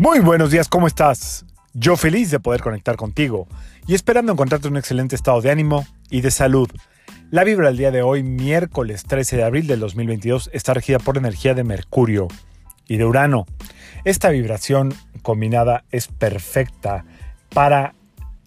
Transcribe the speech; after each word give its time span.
Muy 0.00 0.20
buenos 0.20 0.52
días, 0.52 0.68
¿cómo 0.68 0.86
estás? 0.86 1.44
Yo 1.74 1.96
feliz 1.96 2.30
de 2.30 2.38
poder 2.38 2.60
conectar 2.60 2.94
contigo 2.94 3.48
y 3.88 3.96
esperando 3.96 4.30
encontrarte 4.30 4.68
en 4.68 4.74
un 4.74 4.78
excelente 4.78 5.16
estado 5.16 5.40
de 5.40 5.50
ánimo 5.50 5.88
y 6.08 6.20
de 6.20 6.30
salud. 6.30 6.70
La 7.32 7.42
vibra 7.42 7.66
del 7.66 7.78
día 7.78 7.90
de 7.90 8.02
hoy, 8.02 8.22
miércoles 8.22 9.02
13 9.02 9.38
de 9.38 9.42
abril 9.42 9.66
del 9.66 9.80
2022, 9.80 10.50
está 10.52 10.72
regida 10.72 11.00
por 11.00 11.16
energía 11.16 11.54
de 11.54 11.64
Mercurio 11.64 12.28
y 12.86 12.96
de 12.96 13.06
Urano. 13.06 13.44
Esta 14.04 14.28
vibración 14.28 14.94
combinada 15.22 15.82
es 15.90 16.06
perfecta 16.06 17.04
para 17.52 17.96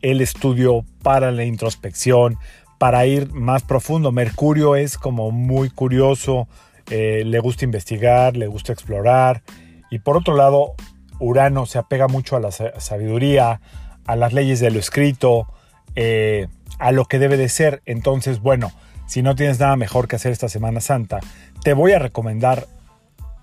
el 0.01 0.21
estudio, 0.21 0.85
para 1.03 1.33
la 1.33 1.43
introspección, 1.43 2.37
para 2.77 3.05
ir 3.05 3.29
más 3.33 3.63
profundo. 3.63 4.13
Mercurio 4.13 4.77
es 4.77 4.97
como 4.97 5.31
muy 5.31 5.69
curioso, 5.69 6.47
eh, 6.89 7.23
le 7.25 7.39
gusta 7.39 7.65
investigar, 7.65 8.37
le 8.37 8.47
gusta 8.47 8.71
explorar. 8.71 9.43
Y 9.89 9.99
por 9.99 10.15
otro 10.15 10.37
lado, 10.37 10.75
Urano 11.21 11.65
se 11.65 11.77
apega 11.77 12.07
mucho 12.07 12.35
a 12.35 12.39
la 12.39 12.51
sabiduría, 12.51 13.61
a 14.05 14.15
las 14.15 14.33
leyes 14.33 14.59
de 14.59 14.71
lo 14.71 14.79
escrito, 14.79 15.47
eh, 15.95 16.47
a 16.79 16.91
lo 16.91 17.05
que 17.05 17.19
debe 17.19 17.37
de 17.37 17.47
ser. 17.47 17.81
Entonces, 17.85 18.39
bueno, 18.39 18.71
si 19.07 19.21
no 19.21 19.35
tienes 19.35 19.59
nada 19.59 19.75
mejor 19.75 20.07
que 20.07 20.15
hacer 20.15 20.31
esta 20.31 20.49
Semana 20.49 20.81
Santa, 20.81 21.19
te 21.63 21.73
voy 21.73 21.91
a 21.93 21.99
recomendar 21.99 22.67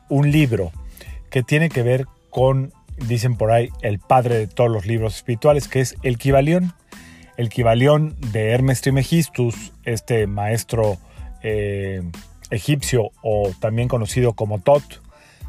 un 0.09 0.30
libro 0.30 0.72
que 1.30 1.42
tiene 1.42 1.69
que 1.69 1.83
ver 1.83 2.06
con, 2.30 2.72
dicen 2.96 3.36
por 3.36 3.52
ahí, 3.52 3.70
el 3.83 4.00
padre 4.00 4.36
de 4.36 4.47
todos 4.48 4.70
los 4.70 4.86
libros 4.86 5.16
espirituales, 5.16 5.69
que 5.69 5.80
es 5.80 5.97
el 6.02 6.19
Kibalión. 6.19 6.74
El 7.36 7.50
Kibalión 7.50 8.16
de 8.33 8.50
Hermes 8.50 8.80
Trismegistus, 8.80 9.72
este 9.84 10.27
maestro 10.27 10.98
eh, 11.45 12.02
egipcio 12.50 13.12
o 13.22 13.52
también 13.60 13.86
conocido 13.86 14.33
como 14.33 14.58
Tot, 14.58 14.83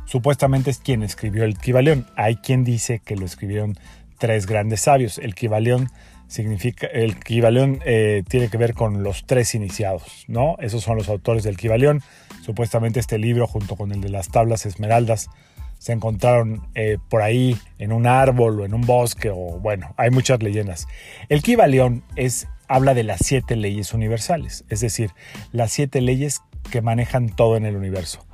supuestamente 0.10 0.72
es 0.72 0.80
quien 0.80 1.04
escribió 1.04 1.44
el 1.44 1.58
Kibalión. 1.58 2.08
Hay 2.16 2.38
quien 2.38 2.64
dice 2.64 3.00
que 3.00 3.16
lo 3.16 3.26
escribieron 3.26 3.78
tres 4.18 4.48
grandes 4.48 4.82
sabios. 4.82 5.20
El 5.20 5.36
Kibalión 5.36 5.90
significa, 6.28 6.88
el 6.88 7.16
eh, 7.86 8.24
tiene 8.28 8.50
que 8.50 8.58
ver 8.58 8.74
con 8.74 9.04
los 9.04 9.26
tres 9.26 9.54
iniciados, 9.54 10.26
¿no? 10.28 10.56
Esos 10.60 10.84
son 10.84 10.98
los 10.98 11.10
autores 11.10 11.44
del 11.44 11.58
Kibalión. 11.58 12.02
Supuestamente 12.42 13.00
este 13.00 13.20
libro, 13.20 13.46
junto 13.46 13.76
con 13.76 13.92
el 13.92 14.02
de 14.02 14.10
las 14.10 14.30
tablas 14.30 14.66
esmeraldas, 14.66 15.30
se 15.78 15.94
encontraron 15.94 16.68
eh, 16.76 16.98
por 17.10 17.22
ahí 17.22 17.58
en 17.78 17.92
un 17.92 18.06
árbol 18.06 18.60
o 18.60 18.66
en 18.66 18.74
un 18.74 18.82
bosque, 18.82 19.30
o 19.30 19.60
bueno, 19.60 19.94
hay 19.96 20.10
muchas 20.10 20.42
leyendas. 20.42 20.88
El 21.30 21.42
Kibalión 21.42 22.04
es, 22.16 22.48
habla 22.68 22.94
de 22.96 23.04
las 23.04 23.22
siete 23.24 23.56
leyes 23.56 23.94
universales, 23.94 24.66
es 24.70 24.82
decir, 24.82 25.12
las 25.52 25.72
siete 25.72 26.02
leyes 26.02 26.42
que 26.72 26.82
manejan 26.82 27.30
todo 27.30 27.56
en 27.58 27.66
el 27.66 27.76
universo 27.76 28.29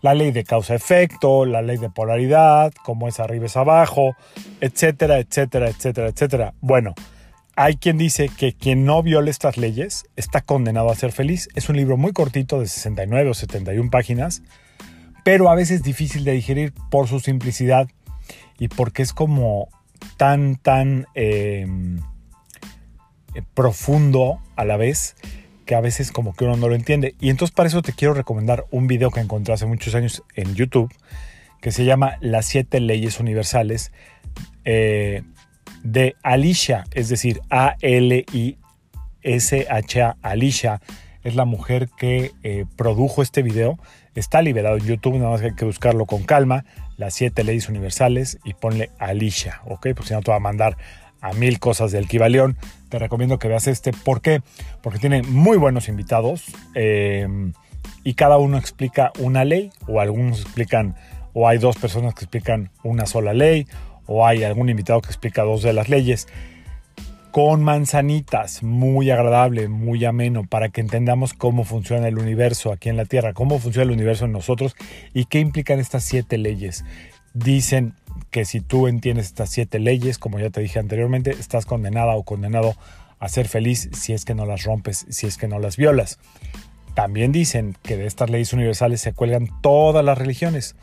la 0.00 0.14
ley 0.14 0.30
de 0.30 0.44
causa-efecto, 0.44 1.44
la 1.44 1.62
ley 1.62 1.76
de 1.76 1.90
polaridad, 1.90 2.72
cómo 2.84 3.08
es 3.08 3.20
arriba 3.20 3.46
es 3.46 3.56
abajo, 3.56 4.16
etcétera, 4.60 5.18
etcétera, 5.18 5.68
etcétera, 5.68 6.08
etcétera. 6.08 6.54
Bueno, 6.60 6.94
hay 7.56 7.76
quien 7.76 7.98
dice 7.98 8.28
que 8.28 8.52
quien 8.52 8.84
no 8.84 9.02
viole 9.02 9.30
estas 9.30 9.56
leyes 9.56 10.04
está 10.14 10.40
condenado 10.42 10.90
a 10.90 10.94
ser 10.94 11.10
feliz. 11.10 11.48
Es 11.56 11.68
un 11.68 11.76
libro 11.76 11.96
muy 11.96 12.12
cortito 12.12 12.60
de 12.60 12.68
69 12.68 13.30
o 13.30 13.34
71 13.34 13.90
páginas, 13.90 14.42
pero 15.24 15.50
a 15.50 15.56
veces 15.56 15.82
difícil 15.82 16.24
de 16.24 16.32
digerir 16.32 16.72
por 16.90 17.08
su 17.08 17.18
simplicidad 17.18 17.88
y 18.60 18.68
porque 18.68 19.02
es 19.02 19.12
como 19.12 19.68
tan, 20.16 20.56
tan 20.56 21.06
em, 21.14 22.00
profundo 23.54 24.40
a 24.54 24.64
la 24.64 24.76
vez 24.76 25.16
que 25.68 25.74
a 25.74 25.82
veces 25.82 26.12
como 26.12 26.32
que 26.32 26.46
uno 26.46 26.56
no 26.56 26.70
lo 26.70 26.74
entiende. 26.74 27.14
Y 27.20 27.28
entonces 27.28 27.54
para 27.54 27.66
eso 27.66 27.82
te 27.82 27.92
quiero 27.92 28.14
recomendar 28.14 28.64
un 28.70 28.86
video 28.86 29.10
que 29.10 29.20
encontré 29.20 29.52
hace 29.52 29.66
muchos 29.66 29.94
años 29.94 30.22
en 30.34 30.54
YouTube 30.54 30.90
que 31.60 31.72
se 31.72 31.84
llama 31.84 32.16
Las 32.22 32.46
siete 32.46 32.80
leyes 32.80 33.20
universales 33.20 33.92
eh, 34.64 35.24
de 35.82 36.16
Alicia, 36.22 36.86
es 36.94 37.10
decir, 37.10 37.42
A-L-I-S-H-A, 37.50 38.56
Alicia. 40.22 40.80
Es 41.22 41.34
la 41.34 41.44
mujer 41.44 41.90
que 41.98 42.32
eh, 42.42 42.64
produjo 42.76 43.20
este 43.20 43.42
video. 43.42 43.78
Está 44.14 44.40
liberado 44.40 44.78
en 44.78 44.86
YouTube, 44.86 45.18
nada 45.18 45.32
más 45.32 45.42
que 45.42 45.48
hay 45.48 45.54
que 45.54 45.66
buscarlo 45.66 46.06
con 46.06 46.22
calma. 46.22 46.64
Las 46.96 47.12
siete 47.12 47.44
leyes 47.44 47.68
universales 47.68 48.38
y 48.42 48.54
ponle 48.54 48.88
Alicia, 48.98 49.60
¿ok? 49.66 49.88
Porque 49.94 50.08
si 50.08 50.14
no 50.14 50.22
te 50.22 50.30
va 50.30 50.38
a 50.38 50.40
mandar 50.40 50.78
a 51.20 51.32
mil 51.32 51.58
cosas 51.58 51.92
del 51.92 52.08
Kibaleón, 52.08 52.56
te 52.88 52.98
recomiendo 52.98 53.38
que 53.38 53.48
veas 53.48 53.66
este. 53.66 53.92
¿Por 53.92 54.20
qué? 54.20 54.40
Porque 54.82 54.98
tiene 54.98 55.22
muy 55.22 55.56
buenos 55.56 55.88
invitados 55.88 56.44
eh, 56.74 57.26
y 58.04 58.14
cada 58.14 58.38
uno 58.38 58.58
explica 58.58 59.12
una 59.18 59.44
ley 59.44 59.70
o 59.86 60.00
algunos 60.00 60.42
explican, 60.42 60.94
o 61.32 61.48
hay 61.48 61.58
dos 61.58 61.76
personas 61.76 62.14
que 62.14 62.24
explican 62.24 62.70
una 62.82 63.06
sola 63.06 63.34
ley 63.34 63.66
o 64.06 64.26
hay 64.26 64.42
algún 64.44 64.68
invitado 64.68 65.00
que 65.02 65.08
explica 65.08 65.42
dos 65.42 65.62
de 65.62 65.72
las 65.72 65.88
leyes 65.88 66.26
con 67.30 67.62
manzanitas, 67.62 68.62
muy 68.62 69.10
agradable, 69.10 69.68
muy 69.68 70.04
ameno, 70.04 70.44
para 70.44 70.70
que 70.70 70.80
entendamos 70.80 71.34
cómo 71.34 71.64
funciona 71.64 72.08
el 72.08 72.18
universo 72.18 72.72
aquí 72.72 72.88
en 72.88 72.96
la 72.96 73.04
Tierra, 73.04 73.34
cómo 73.34 73.58
funciona 73.58 73.84
el 73.84 73.90
universo 73.92 74.24
en 74.24 74.32
nosotros 74.32 74.74
y 75.12 75.26
qué 75.26 75.38
implican 75.38 75.78
estas 75.78 76.04
siete 76.04 76.38
leyes. 76.38 76.84
Dicen 77.34 77.94
que 78.30 78.44
si 78.44 78.60
tú 78.60 78.86
entiendes 78.86 79.26
estas 79.26 79.50
siete 79.50 79.78
leyes, 79.78 80.18
como 80.18 80.38
ya 80.38 80.50
te 80.50 80.60
dije 80.60 80.78
anteriormente, 80.78 81.30
estás 81.30 81.66
condenada 81.66 82.14
o 82.14 82.22
condenado 82.22 82.74
a 83.18 83.28
ser 83.28 83.48
feliz 83.48 83.90
si 83.92 84.12
es 84.12 84.24
que 84.24 84.34
no 84.34 84.46
las 84.46 84.64
rompes, 84.64 85.06
si 85.08 85.26
es 85.26 85.36
que 85.36 85.48
no 85.48 85.58
las 85.58 85.76
violas. 85.76 86.18
También 86.94 87.30
dicen 87.30 87.76
que 87.82 87.96
de 87.96 88.06
estas 88.06 88.30
leyes 88.30 88.52
universales 88.52 89.00
se 89.00 89.12
cuelgan 89.12 89.48
todas 89.60 90.04
las 90.04 90.18
religiones. 90.18 90.74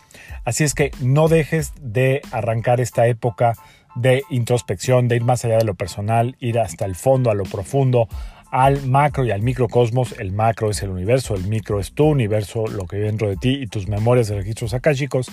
Así 0.45 0.63
es 0.63 0.73
que 0.73 0.91
no 1.01 1.27
dejes 1.27 1.73
de 1.81 2.21
arrancar 2.31 2.79
esta 2.79 3.07
época 3.07 3.53
de 3.95 4.23
introspección, 4.29 5.07
de 5.07 5.17
ir 5.17 5.23
más 5.23 5.43
allá 5.45 5.57
de 5.57 5.65
lo 5.65 5.75
personal, 5.75 6.35
ir 6.39 6.59
hasta 6.59 6.85
el 6.85 6.95
fondo, 6.95 7.31
a 7.31 7.35
lo 7.35 7.43
profundo, 7.43 8.07
al 8.51 8.85
macro 8.87 9.25
y 9.25 9.31
al 9.31 9.41
microcosmos. 9.41 10.15
El 10.19 10.31
macro 10.31 10.69
es 10.69 10.81
el 10.83 10.89
universo, 10.89 11.35
el 11.35 11.47
micro 11.47 11.79
es 11.79 11.93
tu 11.93 12.05
universo, 12.05 12.67
lo 12.67 12.85
que 12.85 12.97
hay 12.97 13.01
dentro 13.03 13.27
de 13.27 13.35
ti 13.35 13.49
y 13.61 13.67
tus 13.67 13.87
memorias 13.87 14.27
de 14.27 14.35
registros 14.35 14.75
chicos 14.93 15.29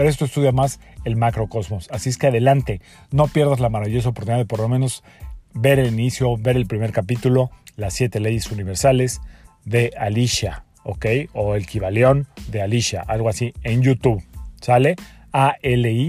pero 0.00 0.08
esto 0.08 0.24
estudia 0.24 0.50
más 0.50 0.80
el 1.04 1.16
macrocosmos. 1.16 1.90
Así 1.90 2.08
es 2.08 2.16
que 2.16 2.28
adelante, 2.28 2.80
no 3.10 3.26
pierdas 3.26 3.60
la 3.60 3.68
maravillosa 3.68 4.08
oportunidad 4.08 4.38
de 4.38 4.46
por 4.46 4.60
lo 4.60 4.66
menos 4.66 5.04
ver 5.52 5.78
el 5.78 5.92
inicio, 5.92 6.38
ver 6.38 6.56
el 6.56 6.64
primer 6.64 6.90
capítulo, 6.90 7.50
las 7.76 7.92
siete 7.92 8.18
leyes 8.18 8.50
universales 8.50 9.20
de 9.66 9.92
Alicia, 9.98 10.64
¿ok? 10.84 11.04
O 11.34 11.54
el 11.54 11.66
Kibaleón 11.66 12.26
de 12.48 12.62
Alicia, 12.62 13.02
algo 13.06 13.28
así, 13.28 13.52
en 13.62 13.82
YouTube. 13.82 14.24
¿Sale? 14.62 14.96
A-L-I-S-H-A. 15.32 16.08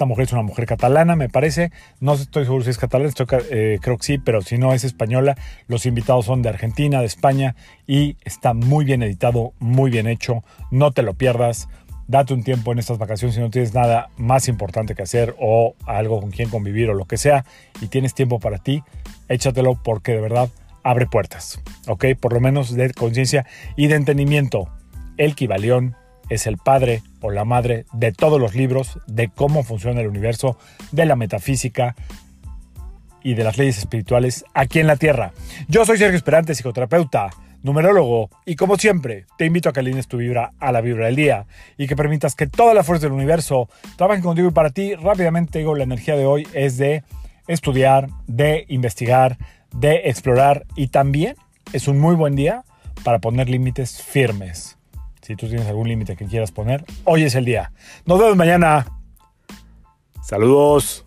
Esta 0.00 0.08
mujer 0.08 0.24
es 0.24 0.32
una 0.32 0.40
mujer 0.40 0.64
catalana, 0.64 1.14
me 1.14 1.28
parece. 1.28 1.72
No 2.00 2.14
estoy 2.14 2.44
seguro 2.44 2.64
si 2.64 2.70
es 2.70 2.78
catalana, 2.78 3.12
eh, 3.50 3.78
creo 3.82 3.98
que 3.98 4.02
sí, 4.02 4.16
pero 4.16 4.40
si 4.40 4.56
no 4.56 4.72
es 4.72 4.82
española. 4.82 5.36
Los 5.68 5.84
invitados 5.84 6.24
son 6.24 6.40
de 6.40 6.48
Argentina, 6.48 7.00
de 7.00 7.06
España 7.06 7.54
y 7.86 8.16
está 8.24 8.54
muy 8.54 8.86
bien 8.86 9.02
editado, 9.02 9.52
muy 9.58 9.90
bien 9.90 10.06
hecho. 10.06 10.42
No 10.70 10.92
te 10.92 11.02
lo 11.02 11.12
pierdas. 11.12 11.68
Date 12.08 12.32
un 12.32 12.44
tiempo 12.44 12.72
en 12.72 12.78
estas 12.78 12.96
vacaciones 12.96 13.34
si 13.34 13.42
no 13.42 13.50
tienes 13.50 13.74
nada 13.74 14.08
más 14.16 14.48
importante 14.48 14.94
que 14.94 15.02
hacer 15.02 15.34
o 15.38 15.74
algo 15.84 16.18
con 16.22 16.30
quien 16.30 16.48
convivir 16.48 16.88
o 16.88 16.94
lo 16.94 17.04
que 17.04 17.18
sea 17.18 17.44
y 17.82 17.88
tienes 17.88 18.14
tiempo 18.14 18.40
para 18.40 18.56
ti, 18.56 18.82
échatelo 19.28 19.74
porque 19.84 20.12
de 20.12 20.22
verdad 20.22 20.48
abre 20.82 21.08
puertas, 21.08 21.60
¿ok? 21.88 22.06
Por 22.18 22.32
lo 22.32 22.40
menos 22.40 22.74
de 22.74 22.90
conciencia 22.94 23.44
y 23.76 23.88
de 23.88 23.96
entendimiento. 23.96 24.66
El 25.18 25.34
Kibalión 25.34 25.94
es 26.30 26.46
el 26.46 26.56
padre 26.56 27.02
o 27.20 27.30
la 27.30 27.44
madre 27.44 27.84
de 27.92 28.12
todos 28.12 28.40
los 28.40 28.54
libros 28.54 28.98
de 29.06 29.28
cómo 29.28 29.62
funciona 29.62 30.00
el 30.00 30.08
universo, 30.08 30.56
de 30.92 31.04
la 31.04 31.16
metafísica 31.16 31.94
y 33.22 33.34
de 33.34 33.44
las 33.44 33.58
leyes 33.58 33.78
espirituales 33.78 34.44
aquí 34.54 34.78
en 34.78 34.86
la 34.86 34.96
Tierra. 34.96 35.32
Yo 35.68 35.84
soy 35.84 35.98
Sergio 35.98 36.16
Esperante, 36.16 36.54
psicoterapeuta, 36.54 37.30
numerólogo, 37.62 38.30
y 38.46 38.56
como 38.56 38.76
siempre, 38.76 39.26
te 39.36 39.44
invito 39.44 39.68
a 39.68 39.72
que 39.72 39.80
alines 39.80 40.08
tu 40.08 40.16
vibra 40.16 40.52
a 40.58 40.72
la 40.72 40.80
vibra 40.80 41.06
del 41.06 41.16
día 41.16 41.46
y 41.76 41.86
que 41.86 41.96
permitas 41.96 42.34
que 42.34 42.46
toda 42.46 42.72
la 42.72 42.84
fuerza 42.84 43.06
del 43.06 43.12
universo 43.12 43.68
trabaje 43.96 44.22
contigo 44.22 44.48
y 44.48 44.52
para 44.52 44.70
ti. 44.70 44.94
Rápidamente 44.94 45.58
digo, 45.58 45.74
la 45.74 45.84
energía 45.84 46.16
de 46.16 46.26
hoy 46.26 46.48
es 46.54 46.78
de 46.78 47.04
estudiar, 47.46 48.08
de 48.26 48.64
investigar, 48.68 49.36
de 49.74 50.08
explorar 50.08 50.64
y 50.76 50.88
también 50.88 51.36
es 51.72 51.88
un 51.88 51.98
muy 51.98 52.14
buen 52.14 52.36
día 52.36 52.64
para 53.04 53.18
poner 53.18 53.48
límites 53.48 54.02
firmes. 54.02 54.79
Si 55.22 55.36
tú 55.36 55.48
tienes 55.48 55.66
algún 55.66 55.88
límite 55.88 56.16
que 56.16 56.26
quieras 56.26 56.52
poner, 56.52 56.84
hoy 57.04 57.24
es 57.24 57.34
el 57.34 57.44
día. 57.44 57.72
Nos 58.06 58.18
vemos 58.18 58.36
mañana. 58.36 58.86
Saludos. 60.22 61.04